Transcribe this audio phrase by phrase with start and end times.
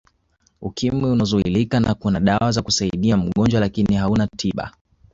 [0.61, 4.71] Ukimwi unazuilika na kuna dawa za kusaidia mgojwa lakini hauna tiba